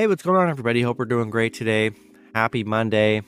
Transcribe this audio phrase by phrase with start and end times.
[0.00, 0.80] Hey, what's going on, everybody?
[0.80, 1.90] Hope we're doing great today.
[2.34, 3.20] Happy Monday.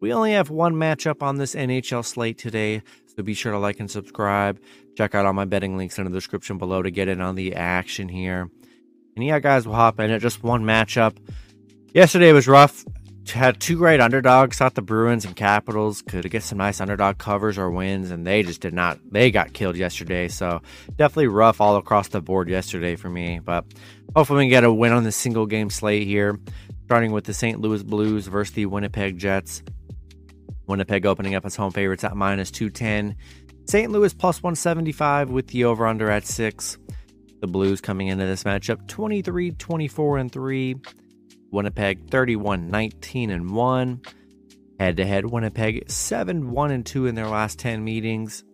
[0.00, 3.80] We only have one matchup on this NHL slate today, so be sure to like
[3.80, 4.60] and subscribe.
[4.98, 7.54] Check out all my betting links in the description below to get in on the
[7.54, 8.50] action here.
[9.16, 11.16] And yeah, guys, we'll hop in at just one matchup.
[11.94, 12.84] Yesterday was rough.
[13.28, 14.58] Had two great underdogs.
[14.58, 18.42] Thought the Bruins and Capitals could get some nice underdog covers or wins, and they
[18.42, 18.98] just did not.
[19.10, 20.26] They got killed yesterday.
[20.28, 20.62] So
[20.96, 23.38] definitely rough all across the board yesterday for me.
[23.38, 23.64] But
[24.16, 26.40] hopefully we can get a win on the single game slate here.
[26.86, 27.60] Starting with the St.
[27.60, 29.62] Louis Blues versus the Winnipeg Jets.
[30.66, 33.16] Winnipeg opening up as home favorites at minus 210.
[33.66, 33.92] St.
[33.92, 36.78] Louis plus 175 with the over under at 6.
[37.40, 40.76] The Blues coming into this matchup 23 24 and 3.
[41.50, 44.02] Winnipeg 31 19 and 1.
[44.78, 48.44] Head to head, Winnipeg 7 1 and 2 in their last 10 meetings.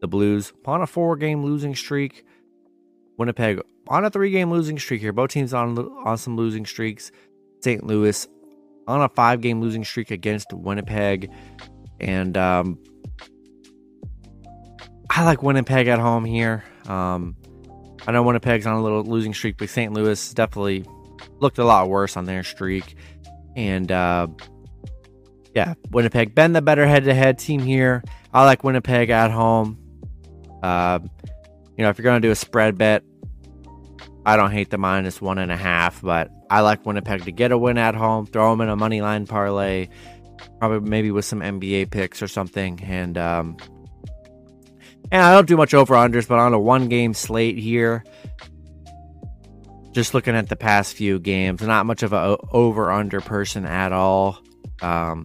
[0.00, 2.24] The Blues on a four game losing streak.
[3.16, 5.12] Winnipeg on a three game losing streak here.
[5.12, 7.10] Both teams on, on some losing streaks.
[7.62, 7.84] St.
[7.84, 8.28] Louis
[8.86, 11.30] on a five game losing streak against Winnipeg.
[11.98, 12.78] And um,
[15.10, 16.64] I like Winnipeg at home here.
[16.86, 17.36] Um,
[18.06, 19.92] I know Winnipeg's on a little losing streak, but St.
[19.92, 20.84] Louis definitely
[21.38, 22.96] looked a lot worse on their streak.
[23.54, 24.28] And uh,
[25.54, 28.02] yeah, Winnipeg been the better head to head team here.
[28.32, 29.78] I like Winnipeg at home.
[30.62, 30.98] Uh,
[31.76, 33.02] you know, if you're going to do a spread bet,
[34.26, 37.52] I don't hate the minus one and a half, but I like Winnipeg to get
[37.52, 39.88] a win at home, throw them in a money line parlay,
[40.58, 42.80] probably maybe with some NBA picks or something.
[42.82, 43.56] And, um,
[45.12, 48.04] and I don't do much over unders, but on a one game slate here,
[49.96, 53.92] just looking at the past few games, not much of a over under person at
[53.92, 54.38] all.
[54.82, 55.24] Um,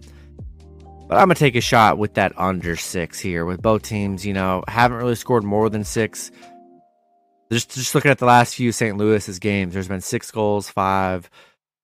[1.06, 3.44] but I'm gonna take a shot with that under six here.
[3.44, 6.30] With both teams, you know, haven't really scored more than six.
[7.52, 8.96] Just just looking at the last few St.
[8.96, 11.28] Louis's games, there's been six goals, five.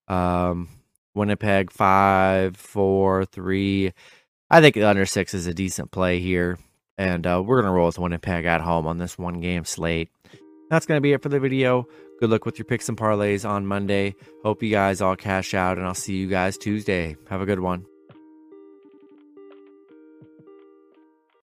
[0.07, 0.67] Um,
[1.13, 3.93] Winnipeg five, four, three.
[4.49, 6.57] I think the under six is a decent play here,
[6.97, 10.09] and uh, we're gonna roll with Winnipeg at home on this one game slate.
[10.69, 11.87] That's gonna be it for the video.
[12.19, 14.15] Good luck with your picks and parlays on Monday.
[14.43, 17.15] Hope you guys all cash out, and I'll see you guys Tuesday.
[17.29, 17.85] Have a good one.